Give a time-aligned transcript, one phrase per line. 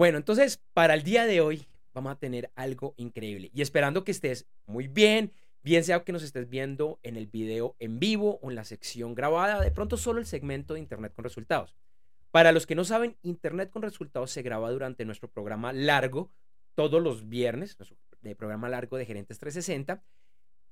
[0.00, 4.12] Bueno, entonces, para el día de hoy vamos a tener algo increíble y esperando que
[4.12, 5.30] estés muy bien,
[5.62, 9.14] bien sea que nos estés viendo en el video en vivo o en la sección
[9.14, 11.76] grabada, de pronto solo el segmento de Internet con resultados.
[12.30, 16.30] Para los que no saben, Internet con resultados se graba durante nuestro programa largo,
[16.74, 17.98] todos los viernes, nuestro
[18.38, 20.02] programa largo de Gerentes 360.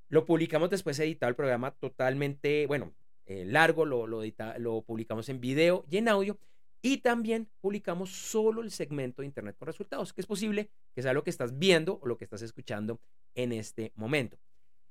[0.07, 2.95] Lo publicamos después editado el programa totalmente, bueno,
[3.27, 4.23] eh, largo, lo, lo,
[4.57, 6.39] lo publicamos en video y en audio.
[6.81, 11.13] Y también publicamos solo el segmento de Internet con resultados, que es posible que sea
[11.13, 13.01] lo que estás viendo o lo que estás escuchando
[13.35, 14.39] en este momento.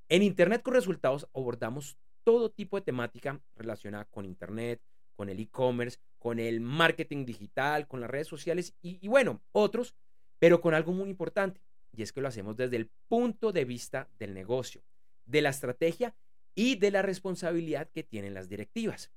[0.09, 4.83] En Internet con resultados abordamos todo tipo de temática relacionada con Internet,
[5.17, 9.95] con el e-commerce, con el marketing digital, con las redes sociales y, bueno, otros,
[10.39, 11.61] pero con algo muy importante,
[11.93, 14.83] y es que lo hacemos desde el punto de vista del negocio,
[15.25, 16.15] de la estrategia
[16.55, 19.11] y de la responsabilidad que tienen las directivas.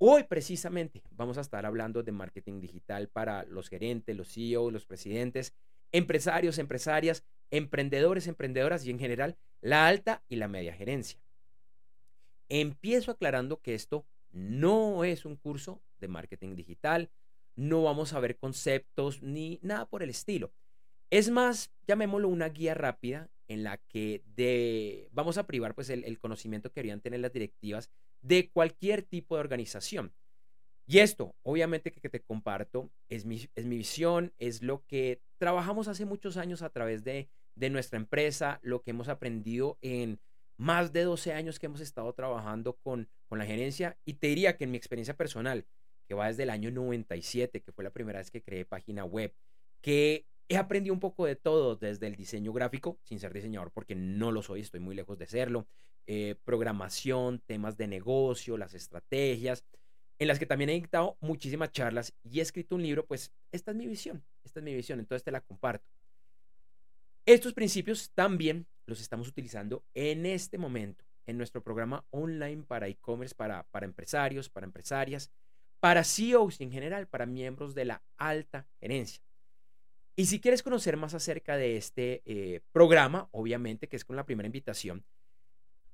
[0.00, 4.86] Hoy precisamente vamos a estar hablando de marketing digital para los gerentes, los CEOs, los
[4.86, 5.54] presidentes,
[5.90, 11.20] empresarios, empresarias, emprendedores, emprendedoras y en general la alta y la media gerencia.
[12.48, 17.10] Empiezo aclarando que esto no es un curso de marketing digital,
[17.56, 20.52] no vamos a ver conceptos ni nada por el estilo.
[21.10, 26.20] Es más, llamémoslo una guía rápida en la que vamos a privar pues, el, el
[26.20, 27.90] conocimiento que deberían tener las directivas
[28.22, 30.12] de cualquier tipo de organización.
[30.86, 35.86] Y esto, obviamente que, te comparto, es mi, es mi visión, es lo que trabajamos
[35.86, 40.18] hace muchos años a través de, de nuestra empresa, lo que hemos aprendido en
[40.56, 43.98] más de 12 años que hemos estado trabajando con, con la gerencia.
[44.04, 45.66] Y te diría que en mi experiencia personal,
[46.06, 49.34] que va desde el año 97, que fue la primera vez que creé página web,
[49.82, 53.94] que he aprendido un poco de todo, desde el diseño gráfico, sin ser diseñador, porque
[53.94, 55.68] no lo soy, estoy muy lejos de serlo,
[56.10, 59.62] eh, programación, temas de negocio, las estrategias,
[60.18, 63.72] en las que también he dictado muchísimas charlas y he escrito un libro, pues esta
[63.72, 65.86] es mi visión, esta es mi visión, entonces te la comparto.
[67.26, 73.34] Estos principios también los estamos utilizando en este momento en nuestro programa online para e-commerce,
[73.34, 75.30] para, para empresarios, para empresarias,
[75.78, 79.22] para CEOs en general, para miembros de la alta gerencia.
[80.16, 84.24] Y si quieres conocer más acerca de este eh, programa, obviamente que es con la
[84.24, 85.04] primera invitación,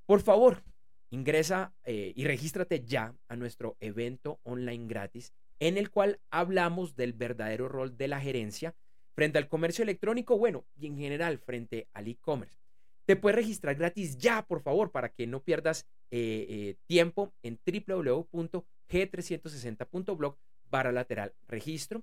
[0.07, 0.63] por favor,
[1.11, 7.13] ingresa eh, y regístrate ya a nuestro evento online gratis en el cual hablamos del
[7.13, 8.75] verdadero rol de la gerencia
[9.15, 12.59] frente al comercio electrónico, bueno, y en general frente al e-commerce.
[13.07, 17.59] Te puedes registrar gratis ya, por favor, para que no pierdas eh, eh, tiempo en
[17.65, 20.37] www.g360.blog
[20.71, 22.03] barra lateral registro.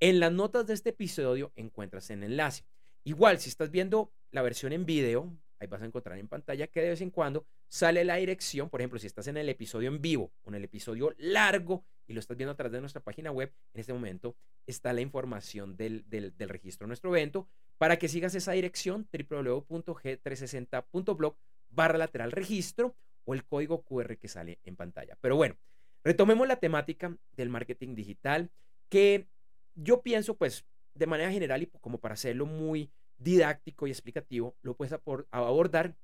[0.00, 2.64] En las notas de este episodio encuentras el enlace.
[3.04, 5.32] Igual, si estás viendo la versión en video,
[5.66, 8.98] vas a encontrar en pantalla que de vez en cuando sale la dirección, por ejemplo,
[8.98, 12.36] si estás en el episodio en vivo o en el episodio largo y lo estás
[12.36, 14.36] viendo a través de nuestra página web, en este momento
[14.66, 17.48] está la información del, del, registro de nuestro evento
[17.78, 21.36] para que sigas esa dirección www.g360.blog
[21.70, 25.16] barra lateral registro o el código QR que sale en pantalla.
[25.20, 25.56] Pero bueno,
[26.02, 28.50] retomemos la temática del marketing digital
[28.88, 29.26] que
[29.74, 30.64] yo pienso pues
[30.94, 34.94] de manera general y como para hacerlo muy didáctico y explicativo, lo puedes
[35.30, 35.96] abordar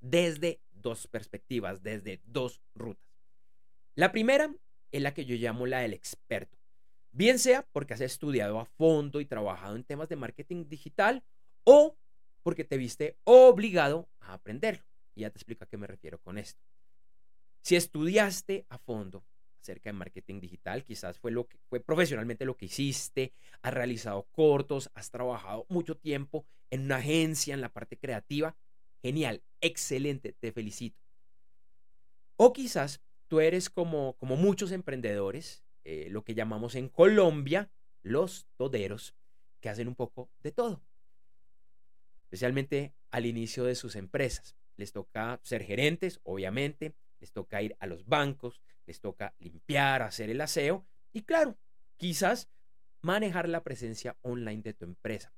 [0.00, 3.04] desde dos perspectivas, desde dos rutas.
[3.94, 4.54] La primera
[4.92, 6.58] es la que yo llamo la del experto.
[7.12, 11.24] Bien sea porque has estudiado a fondo y trabajado en temas de marketing digital
[11.64, 11.96] o
[12.42, 14.84] porque te viste obligado a aprenderlo.
[15.14, 16.60] Y ya te explico a qué me refiero con esto.
[17.62, 19.24] Si estudiaste a fondo
[19.60, 23.32] acerca de marketing digital, quizás fue lo que fue profesionalmente lo que hiciste,
[23.62, 28.56] has realizado cortos, has trabajado mucho tiempo en una agencia en la parte creativa,
[29.02, 30.98] genial, excelente, te felicito.
[32.36, 37.70] O quizás tú eres como, como muchos emprendedores, eh, lo que llamamos en Colombia
[38.02, 39.14] los toderos,
[39.60, 40.82] que hacen un poco de todo,
[42.22, 44.56] especialmente al inicio de sus empresas.
[44.76, 50.30] Les toca ser gerentes, obviamente, les toca ir a los bancos, les toca limpiar, hacer
[50.30, 51.56] el aseo y claro,
[51.96, 52.50] quizás
[53.02, 55.32] manejar la presencia online de tu empresa.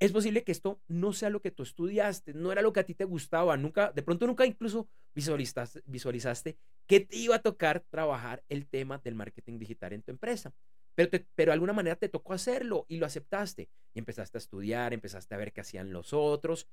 [0.00, 2.84] Es posible que esto no sea lo que tú estudiaste, no era lo que a
[2.84, 7.84] ti te gustaba, nunca, de pronto nunca incluso visualizaste, visualizaste que te iba a tocar
[7.90, 10.52] trabajar el tema del marketing digital en tu empresa.
[10.96, 13.68] Pero, pero de alguna manera te tocó hacerlo y lo aceptaste.
[13.94, 16.66] Y empezaste a estudiar, empezaste a ver qué hacían los otros.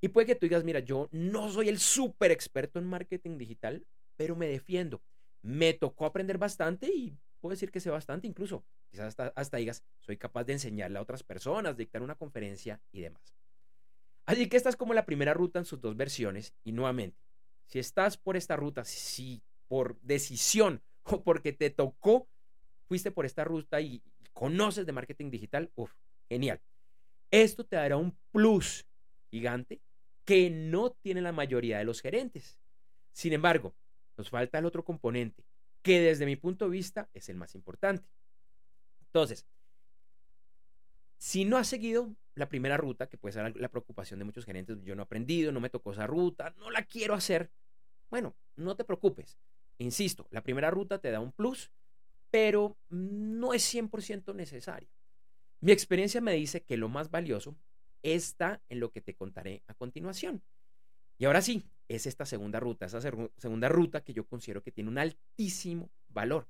[0.00, 3.86] Y puede que tú digas, mira, yo no soy el súper experto en marketing digital,
[4.16, 5.00] pero me defiendo.
[5.42, 8.64] Me tocó aprender bastante y puedo decir que sé bastante incluso.
[8.90, 13.00] Quizás hasta, hasta digas, soy capaz de enseñarle a otras personas, dictar una conferencia y
[13.00, 13.34] demás.
[14.24, 16.54] Así que esta es como la primera ruta en sus dos versiones.
[16.64, 17.18] Y nuevamente,
[17.66, 22.28] si estás por esta ruta, si por decisión o porque te tocó,
[22.86, 24.02] fuiste por esta ruta y
[24.32, 25.70] conoces de marketing digital,
[26.28, 26.60] genial.
[27.30, 28.86] Esto te dará un plus
[29.30, 29.80] gigante
[30.24, 32.58] que no tiene la mayoría de los gerentes.
[33.12, 33.74] Sin embargo,
[34.16, 35.44] nos falta el otro componente,
[35.82, 38.08] que desde mi punto de vista es el más importante.
[39.06, 39.46] Entonces,
[41.18, 44.82] si no has seguido la primera ruta, que puede ser la preocupación de muchos gerentes,
[44.82, 47.50] yo no he aprendido, no me tocó esa ruta, no la quiero hacer,
[48.10, 49.38] bueno, no te preocupes.
[49.78, 51.70] Insisto, la primera ruta te da un plus,
[52.30, 54.88] pero no es 100% necesario.
[55.60, 57.56] Mi experiencia me dice que lo más valioso
[58.02, 60.42] está en lo que te contaré a continuación.
[61.18, 61.64] Y ahora sí,
[61.94, 66.48] es esta segunda ruta, esa segunda ruta que yo considero que tiene un altísimo valor,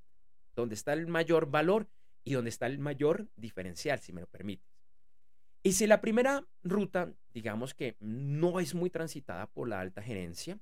[0.54, 1.88] donde está el mayor valor
[2.24, 4.72] y donde está el mayor diferencial, si me lo permites.
[5.62, 10.58] Y si la primera ruta, digamos que no es muy transitada por la alta gerencia,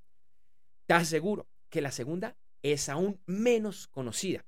[0.86, 4.44] te aseguro que la segunda es aún menos conocida.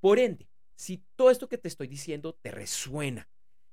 [0.00, 3.28] Por ende, si todo esto que te estoy diciendo te resuena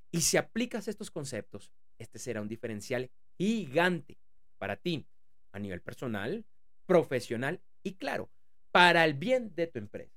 [0.09, 4.17] y si aplicas estos conceptos, este será un diferencial gigante
[4.57, 5.05] para ti
[5.53, 6.45] a nivel personal,
[6.85, 8.29] profesional y claro,
[8.71, 10.11] para el bien de tu empresa.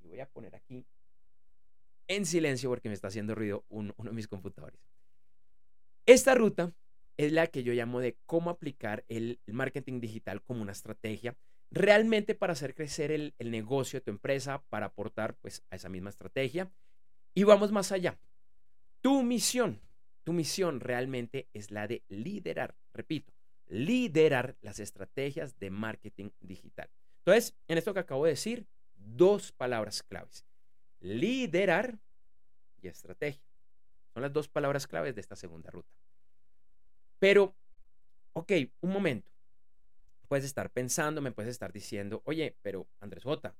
[0.00, 0.84] Voy a poner aquí
[2.08, 4.78] en silencio porque me está haciendo ruido uno de mis computadores.
[6.04, 6.74] Esta ruta
[7.16, 11.36] es la que yo llamo de cómo aplicar el, marketing digital como una estrategia
[11.70, 15.88] realmente para hacer crecer el, el, negocio de tu empresa, para aportar pues a esa
[15.88, 16.70] misma estrategia.
[17.34, 18.18] Y vamos más allá.
[19.00, 19.80] Tu misión,
[20.24, 23.32] tu misión realmente es la de liderar, repito,
[23.68, 26.90] liderar las estrategias de marketing digital.
[27.18, 28.66] Entonces, en esto que acabo de decir,
[28.96, 30.44] dos palabras claves.
[31.00, 31.98] Liderar
[32.80, 33.42] y estrategia.
[34.12, 35.88] Son las dos palabras claves de esta segunda ruta.
[37.18, 37.54] Pero,
[38.32, 39.30] ok, un momento.
[40.28, 43.54] Puedes estar pensando, me puedes estar diciendo, oye, pero Andrés J,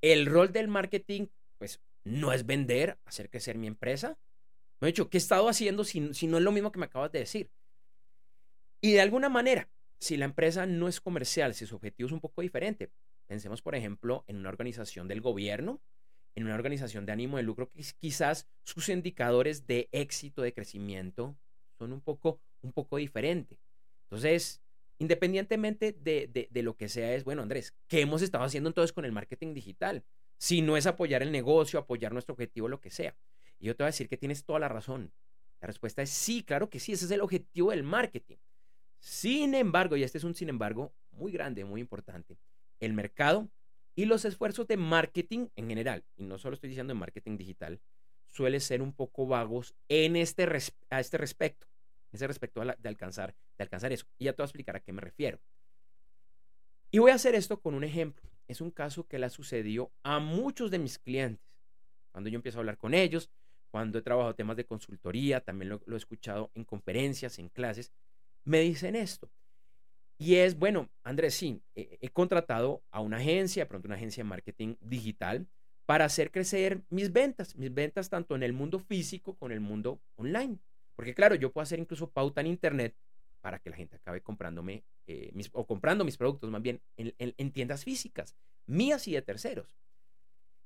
[0.00, 1.26] el rol del marketing,
[1.58, 4.18] pues, no es vender, hacer crecer mi empresa.
[4.82, 6.86] No he dicho, ¿qué he estado haciendo si, si no es lo mismo que me
[6.86, 7.52] acabas de decir?
[8.80, 9.70] Y de alguna manera,
[10.00, 12.90] si la empresa no es comercial, si su objetivo es un poco diferente,
[13.28, 15.80] pensemos, por ejemplo, en una organización del gobierno,
[16.34, 21.36] en una organización de ánimo de lucro, que quizás sus indicadores de éxito, de crecimiento,
[21.78, 23.60] son un poco un poco diferente.
[24.06, 24.64] Entonces,
[24.98, 29.12] independientemente de, lo que sea, es, bueno, Andrés, ¿qué hemos estado haciendo entonces con el
[29.12, 30.02] marketing digital?
[30.38, 33.14] Si no es apoyar el negocio, apoyar nuestro objetivo, lo que sea.
[33.62, 35.10] Y yo te voy a decir que tienes toda la razón.
[35.62, 38.36] La respuesta es sí, claro que sí, ese es el objetivo del marketing.
[38.98, 42.36] Sin embargo, y este es un sin embargo muy grande, muy importante,
[42.80, 43.48] el mercado
[43.94, 47.80] y los esfuerzos de marketing en general, y no solo estoy diciendo de marketing digital,
[48.28, 50.46] suele ser un poco vagos en este,
[50.90, 51.66] a este respecto
[52.12, 54.06] ese respecto de, alcanzar, de alcanzar eso.
[54.18, 55.40] Y ya te voy a explicar a qué me refiero.
[56.90, 58.30] Y voy a hacer esto con un ejemplo.
[58.48, 61.46] Es un caso que le sucedió a muchos de mis clientes.
[62.10, 63.30] Cuando yo empiezo a hablar con ellos,
[63.72, 67.92] cuando he trabajado temas de consultoría, también lo, he escuchado en conferencias, en clases,
[68.44, 69.28] me dicen esto.
[70.18, 74.22] Y es, bueno, Andrés, sí, he, he contratado a una agencia, de pronto una agencia
[74.22, 75.48] de marketing digital,
[75.86, 79.60] para hacer crecer mis ventas, mis ventas tanto en el mundo físico como en el
[79.60, 80.58] mundo online.
[80.94, 82.94] Porque claro, yo puedo hacer incluso pauta en Internet
[83.40, 87.50] para que la gente acabe comprándome eh, mis, o comprando mis productos más bien en,
[87.50, 88.36] tiendas físicas,
[88.66, 89.74] mías y de terceros.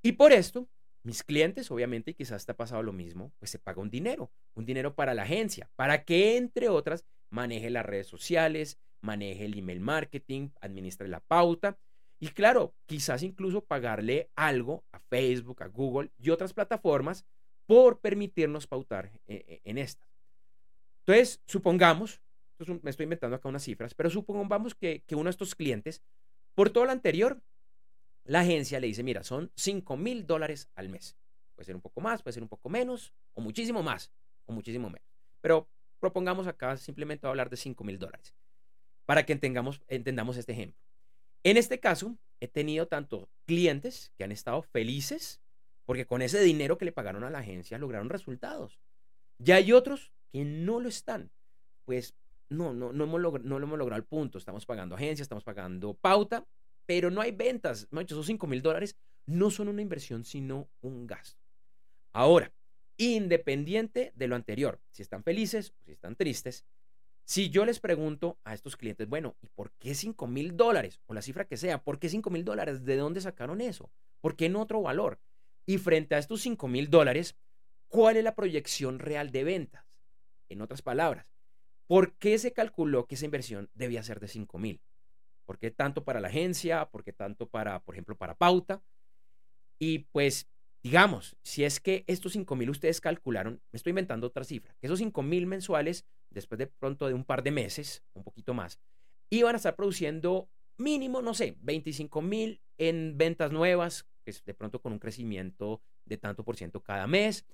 [0.02, 0.68] Y por esto,
[1.06, 4.32] mis clientes, obviamente, y quizás te ha pasado lo mismo, pues se paga un dinero,
[4.54, 9.56] un dinero para la agencia, para que, entre otras, maneje las redes sociales, maneje el
[9.56, 11.78] email marketing, administre la pauta.
[12.18, 17.24] Y claro, quizás incluso pagarle algo a Facebook, a Google y otras plataformas
[17.66, 20.08] por permitirnos pautar eh, eh, en estas.
[21.06, 22.20] Entonces, supongamos,
[22.82, 26.02] me estoy inventando acá unas cifras, pero supongamos que, que uno de estos clientes,
[26.54, 27.40] por todo lo anterior,
[28.26, 31.16] la agencia le dice, mira, son 5 mil dólares al mes.
[31.54, 34.12] Puede ser un poco más, puede ser un poco menos, o muchísimo más,
[34.46, 35.08] o muchísimo menos.
[35.40, 35.68] Pero
[36.00, 38.34] propongamos acá simplemente hablar de 5 mil dólares,
[39.06, 40.80] para que entendamos, entendamos este ejemplo.
[41.42, 45.40] En este caso, he tenido tanto clientes que han estado felices
[45.86, 48.80] porque con ese dinero que le pagaron a la agencia lograron resultados.
[49.38, 51.30] Ya hay otros que no lo están.
[51.84, 52.14] Pues
[52.48, 54.36] no, no, no, hemos no lo hemos logrado al punto.
[54.36, 56.44] Estamos pagando agencia, estamos pagando pauta,
[56.86, 57.88] pero no hay ventas.
[57.92, 61.40] hecho esos 5 mil dólares no son una inversión, sino un gasto.
[62.12, 62.52] Ahora,
[62.96, 66.64] independiente de lo anterior, si están felices o si están tristes,
[67.24, 71.00] si yo les pregunto a estos clientes, bueno, ¿y por qué 5 mil dólares?
[71.06, 72.84] O la cifra que sea, ¿por qué 5 mil dólares?
[72.84, 73.90] ¿De dónde sacaron eso?
[74.20, 75.18] ¿Por qué no otro valor?
[75.66, 77.36] Y frente a estos 5 mil dólares,
[77.88, 79.84] ¿cuál es la proyección real de ventas?
[80.48, 81.26] En otras palabras,
[81.88, 84.80] ¿por qué se calculó que esa inversión debía ser de 5 mil?
[85.46, 86.90] ¿Por qué tanto para la agencia?
[86.90, 88.82] ¿Por qué tanto para, por ejemplo, para pauta?
[89.78, 90.48] Y pues
[90.86, 94.86] digamos, si es que estos 5 mil ustedes calcularon, me estoy inventando otra cifra, que
[94.86, 98.78] esos 5 mil mensuales, después de pronto de un par de meses, un poquito más,
[99.28, 104.80] iban a estar produciendo mínimo, no sé, 25 mil en ventas nuevas, es de pronto
[104.80, 107.44] con un crecimiento de tanto por ciento cada mes,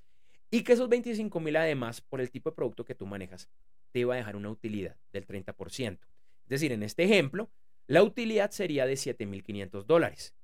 [0.51, 3.49] y que esos 25 mil además, por el tipo de producto que tú manejas,
[3.93, 5.99] te iba a dejar una utilidad del 30%.
[6.43, 7.49] Es decir, en este ejemplo,
[7.87, 10.35] la utilidad sería de 7.500 dólares.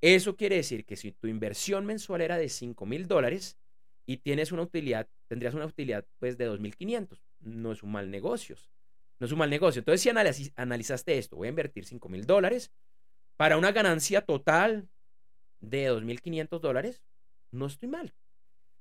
[0.00, 3.56] Eso quiere decir que si tu inversión mensual era de 5 mil dólares
[4.04, 7.22] y tienes una utilidad, tendrías una utilidad pues de 2.500.
[7.40, 8.56] No es un mal negocio.
[9.20, 9.78] No es un mal negocio.
[9.78, 12.72] Entonces, si analizaste esto, voy a invertir 5 mil dólares
[13.36, 14.88] para una ganancia total
[15.60, 17.02] de 2.500 dólares,
[17.50, 18.14] no estoy mal.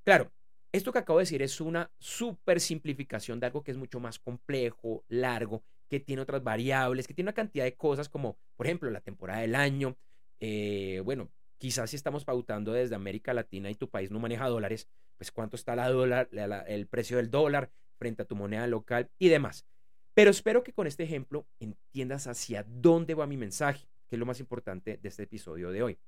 [0.03, 0.31] Claro,
[0.71, 4.19] esto que acabo de decir es una super simplificación de algo que es mucho más
[4.19, 8.89] complejo, largo, que tiene otras variables, que tiene una cantidad de cosas como, por ejemplo,
[8.89, 9.97] la temporada del año,
[10.39, 14.87] eh, bueno, quizás si estamos pautando desde América Latina y tu país no maneja dólares,
[15.17, 19.65] pues cuánto está el precio del dólar frente a tu moneda local y demás.
[20.13, 24.25] Pero espero que con este ejemplo entiendas hacia dónde va mi mensaje, que es lo
[24.25, 25.99] más importante de este episodio de hoy.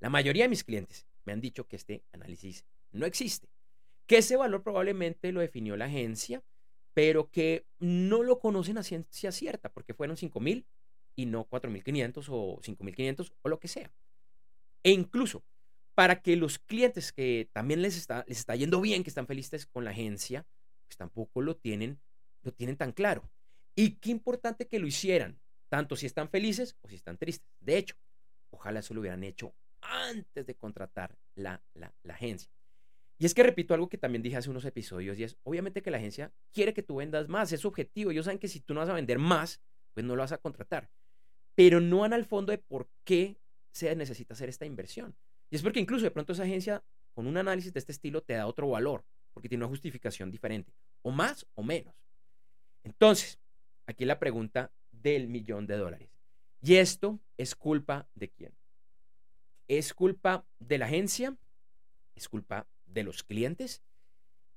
[0.00, 3.46] La mayoría de mis clientes me han dicho que este análisis no existe,
[4.08, 6.42] que ese valor probablemente lo definió la agencia,
[6.94, 10.66] pero que no lo conocen a ciencia cierta, porque fueron 5 mil
[11.16, 13.92] y no 4.500 o 5.500 o lo que sea.
[14.82, 15.44] E incluso
[15.94, 19.66] para que los clientes que también les está, les está yendo bien, que están felices
[19.66, 20.46] con la agencia,
[20.86, 22.00] pues tampoco lo tienen,
[22.42, 23.30] lo tienen tan claro.
[23.74, 27.48] Y qué importante que lo hicieran, tanto si están felices o si están tristes.
[27.60, 27.96] De hecho,
[28.50, 32.50] ojalá eso lo hubieran hecho antes de contratar la, la, la agencia.
[33.18, 35.90] Y es que repito algo que también dije hace unos episodios y es, obviamente que
[35.90, 38.10] la agencia quiere que tú vendas más, es su objetivo.
[38.10, 39.60] Ellos saben que si tú no vas a vender más,
[39.94, 40.90] pues no lo vas a contratar
[41.54, 43.38] pero no van al fondo de por qué
[43.72, 45.14] se necesita hacer esta inversión.
[45.50, 48.34] Y es porque incluso de pronto esa agencia con un análisis de este estilo te
[48.34, 51.94] da otro valor, porque tiene una justificación diferente, o más o menos.
[52.84, 53.38] Entonces,
[53.86, 56.10] aquí la pregunta del millón de dólares.
[56.62, 58.54] ¿Y esto es culpa de quién?
[59.68, 61.36] ¿Es culpa de la agencia?
[62.14, 63.82] ¿Es culpa de los clientes?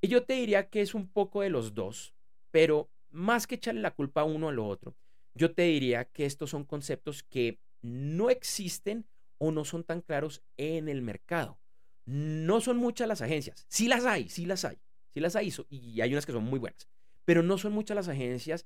[0.01, 2.13] Y yo te diría que es un poco de los dos,
[2.51, 4.95] pero más que echarle la culpa a uno a lo otro,
[5.33, 9.05] yo te diría que estos son conceptos que no existen
[9.37, 11.59] o no son tan claros en el mercado.
[12.05, 13.65] No son muchas las agencias.
[13.67, 14.77] Sí las hay, sí las hay.
[15.13, 16.87] Sí las hay y hay unas que son muy buenas.
[17.25, 18.65] Pero no son muchas las agencias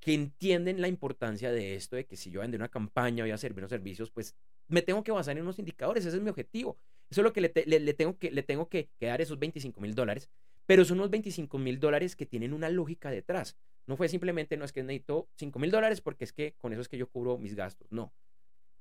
[0.00, 3.38] que entienden la importancia de esto, de que si yo vendo una campaña, voy a
[3.38, 4.34] servir unos servicios, pues
[4.66, 6.04] me tengo que basar en unos indicadores.
[6.04, 6.76] Ese es mi objetivo.
[7.12, 7.50] Eso es lo que le,
[7.92, 10.30] tengo, que, le tengo que, dar esos 25 mil dólares.
[10.64, 13.54] Pero son unos 25 mil dólares que tienen una lógica detrás.
[13.86, 16.80] No fue simplemente, no es que necesito 5 mil dólares porque es que con eso
[16.80, 17.86] es que yo cubro mis gastos.
[17.92, 18.14] No.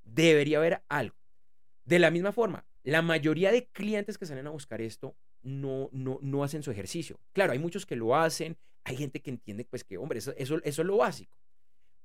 [0.06, 1.18] Debería haber algo.
[1.84, 6.18] De la misma forma, la mayoría de clientes que salen a buscar esto no, no,
[6.22, 7.20] no hacen su ejercicio.
[7.34, 10.62] Claro, hay muchos que lo hacen, hay gente que entiende pues que, hombre, eso, eso,
[10.64, 11.38] eso es lo básico.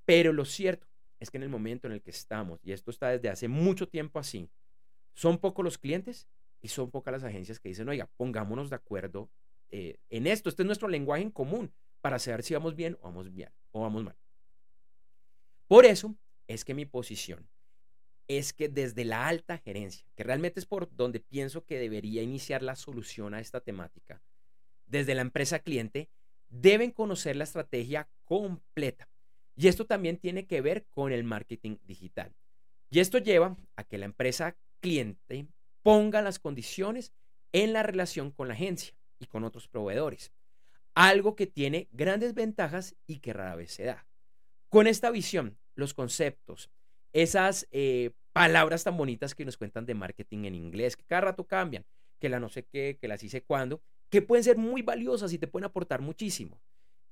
[0.05, 0.89] Pero lo cierto
[1.21, 3.87] es que en el momento en el que estamos, y esto está desde hace mucho
[3.87, 4.51] tiempo así,
[5.17, 6.29] son pocos los clientes
[6.61, 9.31] y son pocas las agencias que dicen, oiga, pongámonos de acuerdo
[9.71, 13.05] eh, en esto, este es nuestro lenguaje en común para saber si vamos bien o
[13.05, 14.17] vamos bien o vamos mal.
[15.67, 16.15] Por eso
[16.47, 17.49] es que mi posición
[18.29, 22.63] es que desde la alta gerencia, que realmente es por donde pienso que debería iniciar
[22.63, 24.23] la solución a esta temática,
[24.87, 26.11] desde la empresa cliente,
[26.51, 29.09] deben conocer la estrategia completa.
[29.57, 32.35] Y esto también tiene que ver con el marketing digital.
[32.91, 35.47] Y esto lleva a que la empresa cliente
[35.83, 37.13] ponga las condiciones
[37.53, 40.33] en la relación con la agencia y con otros proveedores
[40.97, 44.09] algo que tiene grandes ventajas y que rara vez se da.
[44.71, 46.71] Con esta visión, los conceptos,
[47.13, 51.47] esas eh, palabras tan bonitas que nos cuentan de marketing en inglés, que cada rato
[51.47, 51.85] cambian,
[52.19, 55.39] que la no sé qué, que las hice cuando, que pueden ser muy valiosas y
[55.39, 56.63] te pueden aportar muchísimo.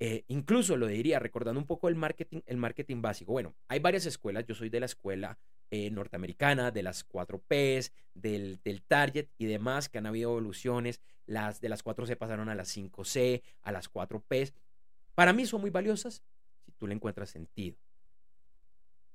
[0.00, 3.32] Eh, incluso lo diría, recordando un poco el marketing, el marketing básico.
[3.32, 5.38] Bueno, hay varias escuelas, yo soy de la escuela
[5.70, 11.00] eh, norteamericana, de las 4 Ps, del, del, Target y demás, que han habido evoluciones.
[11.26, 14.52] Las de las 4 C pasaron a las 5C, a las 4 Ps.
[15.14, 16.22] Para mí son muy valiosas
[16.64, 17.76] si tú le encuentras sentido.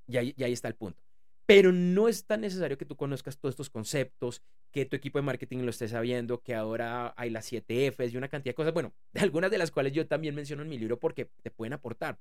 [0.07, 1.03] Y ahí, y ahí está el punto.
[1.45, 5.23] Pero no es tan necesario que tú conozcas todos estos conceptos, que tu equipo de
[5.23, 8.73] marketing lo esté sabiendo, que ahora hay las 7 Fs y una cantidad de cosas,
[8.73, 11.73] bueno, de algunas de las cuales yo también menciono en mi libro porque te pueden
[11.73, 12.19] aportar.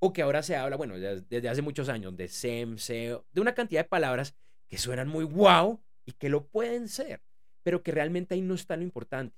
[0.00, 3.54] O que ahora se habla, bueno, desde hace muchos años, de SEM, SEO, de una
[3.54, 4.34] cantidad de palabras
[4.68, 7.22] que suenan muy wow y que lo pueden ser,
[7.62, 9.36] pero que realmente ahí no está lo importante.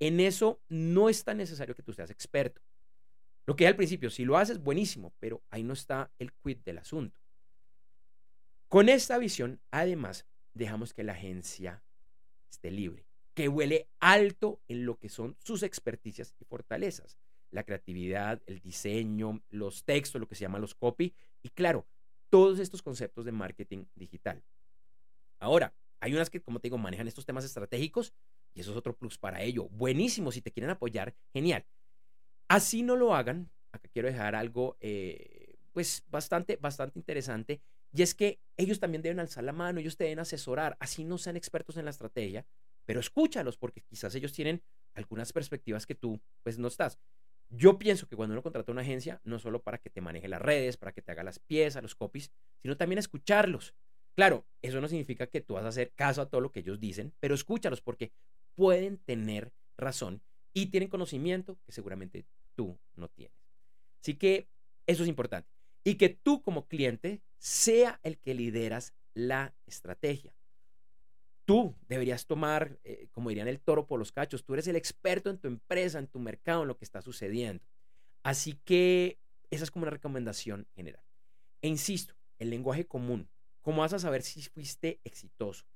[0.00, 2.62] En eso no es tan necesario que tú seas experto.
[3.46, 6.78] Lo que al principio, si lo haces, buenísimo, pero ahí no está el quid del
[6.78, 7.20] asunto.
[8.68, 11.82] Con esta visión, además, dejamos que la agencia
[12.50, 17.18] esté libre, que huele alto en lo que son sus experticias y fortalezas,
[17.50, 21.86] la creatividad, el diseño, los textos, lo que se llama los copy, y claro,
[22.30, 24.42] todos estos conceptos de marketing digital.
[25.38, 28.12] Ahora, hay unas que, como te digo, manejan estos temas estratégicos
[28.54, 29.68] y eso es otro plus para ello.
[29.70, 31.66] Buenísimo, si te quieren apoyar, genial.
[32.48, 33.50] Así no lo hagan.
[33.72, 37.60] Acá quiero dejar algo, eh, pues, bastante, bastante interesante.
[37.92, 40.76] Y es que ellos también deben alzar la mano, ellos te deben asesorar.
[40.80, 42.46] Así no sean expertos en la estrategia,
[42.84, 44.62] pero escúchalos porque quizás ellos tienen
[44.94, 46.98] algunas perspectivas que tú, pues, no estás.
[47.50, 50.42] Yo pienso que cuando uno contrata una agencia, no solo para que te maneje las
[50.42, 53.74] redes, para que te haga las piezas, los copies, sino también escucharlos.
[54.14, 56.80] Claro, eso no significa que tú vas a hacer caso a todo lo que ellos
[56.80, 58.12] dicen, pero escúchalos porque
[58.54, 63.38] pueden tener razón y tienen conocimiento que seguramente tú no tienes.
[64.02, 64.48] Así que
[64.86, 65.48] eso es importante.
[65.84, 70.34] Y que tú como cliente sea el que lideras la estrategia.
[71.48, 74.44] Tú deberías tomar, eh, como dirían, el toro por los cachos.
[74.44, 77.64] Tú eres el experto en tu empresa, en tu mercado, en lo que está sucediendo.
[78.22, 79.18] Así que
[79.50, 81.02] esa es como una recomendación general.
[81.62, 83.30] E insisto, el lenguaje común,
[83.68, 85.66] ¿Cómo vas a saber si fuiste exitoso?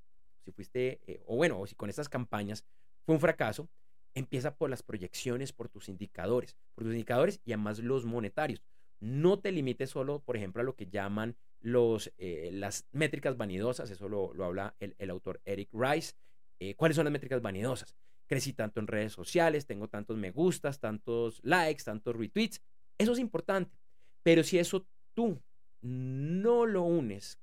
[0.47, 2.65] Si fuiste, eh, o bueno, o si con estas campañas
[3.05, 3.69] fue un fracaso,
[4.15, 8.63] empieza por las proyecciones, por tus indicadores, por tus indicadores y además los monetarios.
[8.99, 13.91] No te limites solo, por ejemplo, a lo que llaman los, eh, las métricas vanidosas,
[13.91, 16.15] eso lo, habla el, autor Eric Rice.
[16.61, 17.97] Eh, ¿Cuáles son las métricas vanidosas?
[18.27, 22.63] Crecí tanto en redes sociales, tengo tantos me gustas, tantos likes, tantos retweets.
[22.99, 23.77] Eso es importante.
[24.23, 25.41] Pero si eso tú
[25.81, 27.39] no lo unes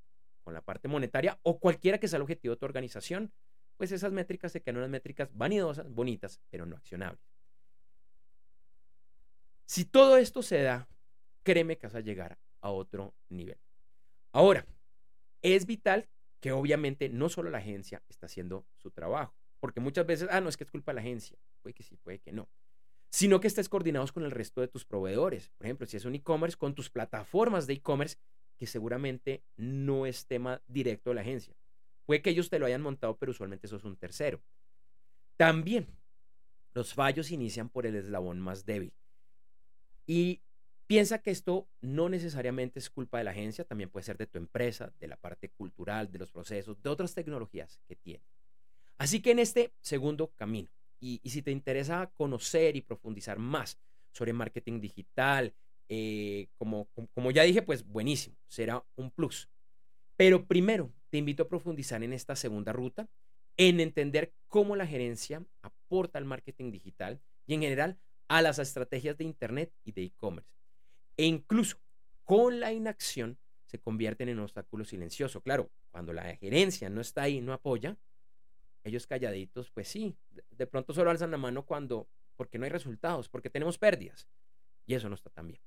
[0.53, 3.31] la parte monetaria o cualquiera que sea el objetivo de tu organización,
[3.77, 7.21] pues esas métricas se quedan unas métricas vanidosas, bonitas, pero no accionables.
[9.65, 10.87] Si todo esto se da,
[11.43, 13.57] créeme que vas a llegar a otro nivel.
[14.31, 14.65] Ahora,
[15.41, 16.07] es vital
[16.39, 20.49] que obviamente no solo la agencia está haciendo su trabajo, porque muchas veces, ah, no
[20.49, 22.47] es que es culpa de la agencia, puede que sí, puede que no,
[23.09, 25.49] sino que estés coordinados con el resto de tus proveedores.
[25.57, 28.17] Por ejemplo, si es un e-commerce, con tus plataformas de e-commerce
[28.57, 31.55] que seguramente no es tema directo de la agencia.
[32.05, 34.41] Puede que ellos te lo hayan montado, pero usualmente eso es un tercero.
[35.37, 35.87] También,
[36.73, 38.93] los fallos inician por el eslabón más débil.
[40.05, 40.41] Y
[40.89, 44.39] piensa que esto no necesariamente es culpa de la agencia, también puede ser de tu
[44.39, 48.23] empresa, de la parte cultural, de los procesos, de otras tecnologías que tiene.
[48.97, 53.77] Así que en este segundo camino, y, si te interesa conocer y profundizar más
[54.13, 55.53] sobre marketing digital,
[55.89, 59.47] eh, como, como ya dije, pues buenísimo, será un plus.
[60.17, 63.07] Pero primero, te invito a profundizar en esta segunda ruta,
[63.57, 69.19] en entender cómo la gerencia aporta al marketing digital y en general a las estrategias
[69.19, 70.58] de Internet y de e-commerce.
[71.19, 71.75] E incluso
[72.23, 75.41] con la inacción se convierten en obstáculo silencioso.
[75.41, 77.97] Claro, cuando la gerencia no está ahí, no apoya,
[78.85, 80.15] ellos calladitos, pues sí,
[80.51, 84.29] de pronto solo alzan la mano cuando, porque no hay resultados, porque tenemos pérdidas.
[84.85, 85.59] Y eso no está tan bien.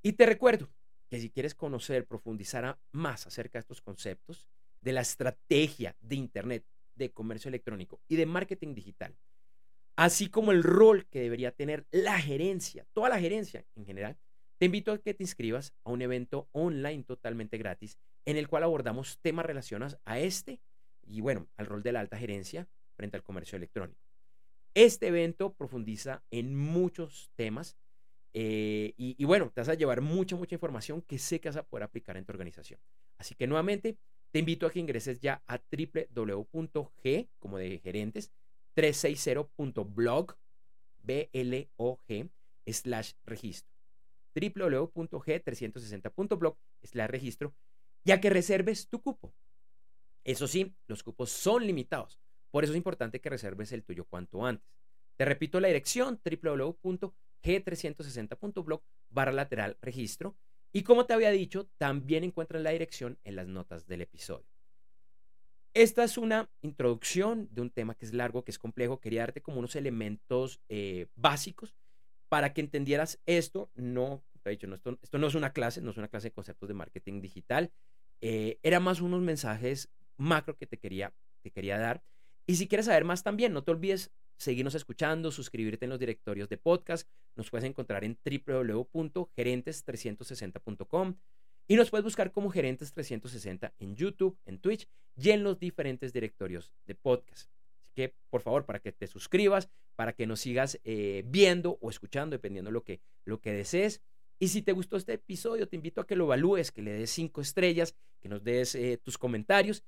[0.00, 0.70] Y te recuerdo
[1.10, 4.48] que si quieres conocer, profundizar más acerca de estos conceptos,
[4.80, 9.14] de la estrategia de Internet, de comercio electrónico y de marketing digital,
[9.94, 14.16] así como el rol que debería tener la gerencia, toda la gerencia en general,
[14.58, 18.64] te invito a que te inscribas a un evento online totalmente gratis en el cual
[18.64, 20.60] abordamos temas relacionados a este
[21.02, 24.00] y bueno, al rol de la alta gerencia frente al comercio electrónico.
[24.74, 27.78] Este evento profundiza en muchos temas
[28.34, 31.62] eh, y, bueno, te vas a llevar mucha, mucha información que sé que vas a
[31.62, 32.78] poder aplicar en tu organización.
[33.16, 33.96] Así que nuevamente,
[34.30, 38.30] te invito a que ingreses ya a www.g, como de gerentes,
[38.76, 40.36] 360.blog,
[41.02, 42.30] B-L-O-G,
[42.66, 43.77] slash registro.
[44.40, 47.54] www.g360.blog, slash registro,
[48.04, 49.34] ya que reserves tu cupo.
[50.24, 52.20] Eso sí, los cupos son limitados.
[52.50, 54.68] Por eso es importante que reserves el tuyo cuanto antes.
[55.16, 60.36] Te repito la dirección, www g360.blog barra lateral registro.
[60.72, 64.46] Y como te había dicho, también encuentras la dirección en las notas del episodio.
[65.74, 69.00] Esta es una introducción de un tema que es largo, que es complejo.
[69.00, 71.74] Quería darte como unos elementos eh, básicos
[72.28, 73.70] para que entendieras esto.
[73.74, 76.74] No, he dicho, esto, no es una clase, no es una clase de conceptos de
[76.74, 77.72] marketing digital.
[78.20, 82.02] Eh, era más unos mensajes macro que te quería, te quería dar.
[82.46, 86.48] Y si quieres saber más también, no te olvides seguirnos escuchando, suscribirte en los directorios
[86.48, 87.06] de podcast.
[87.36, 91.16] Nos puedes encontrar en www.gerentes360.com
[91.66, 96.14] y nos puedes buscar como Gerentes 360 en YouTube, en Twitch y en los diferentes
[96.14, 97.50] directorios de podcast.
[97.82, 101.90] Así que, por favor, para que te suscribas, para que nos sigas eh, viendo o
[101.90, 104.00] escuchando, dependiendo lo que, lo que desees.
[104.38, 107.10] Y si te gustó este episodio, te invito a que lo evalúes, que le des
[107.10, 109.84] cinco estrellas, que nos des eh, tus comentarios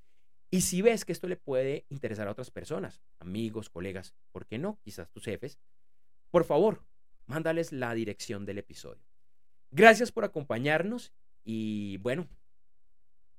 [0.49, 4.57] Y si ves que esto le puede interesar a otras personas, amigos, colegas, ¿por qué
[4.57, 4.79] no?
[4.83, 5.57] Quizás tus jefes,
[6.29, 6.83] por favor,
[7.25, 9.01] mándales la dirección del episodio.
[9.71, 11.13] Gracias por acompañarnos
[11.45, 12.27] y bueno,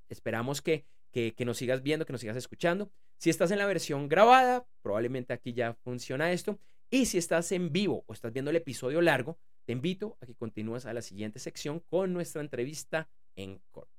[0.09, 2.91] esperamos que, que, nos sigas viendo, que nos sigas escuchando.
[3.19, 6.59] Si estás en la versión grabada, probablemente aquí ya funciona esto.
[6.91, 10.35] Y si estás en vivo o estás viendo el episodio largo, te invito a que
[10.35, 13.93] continúes a la siguiente sección con nuestra entrevista en corto.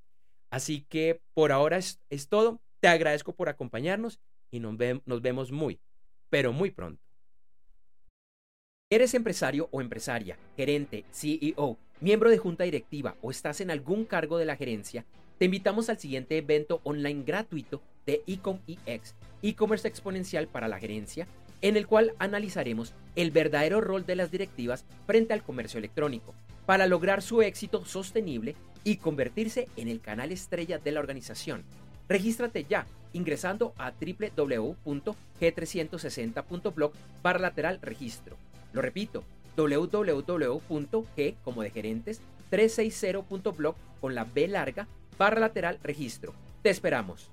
[0.50, 2.00] Así que por ahora es,
[2.30, 2.62] todo.
[2.80, 4.20] Te agradezco por acompañarnos
[4.52, 5.80] y nos, nos vemos muy,
[6.30, 7.02] pero muy pronto.
[8.90, 14.38] ¿Eres empresario o empresaria, gerente, CEO, miembro de junta directiva o estás en algún cargo
[14.38, 15.06] de la gerencia?
[15.40, 21.28] Te invitamos al siguiente evento online gratuito de Ecom EX, e-commerce exponencial para la gerencia,
[21.64, 26.36] en el cual analizaremos el verdadero rol de las directivas frente al comercio electrónico
[26.68, 31.64] para lograr su éxito sostenible y convertirse en el canal estrella de la organización.
[32.08, 38.36] Regístrate ya ingresando a www.g360.blog para lateral registro.
[38.74, 39.24] Lo repito,
[39.56, 42.20] www.g como de gerentes
[42.52, 46.34] 360.blog con la B larga barra lateral registro.
[46.62, 47.33] Te esperamos.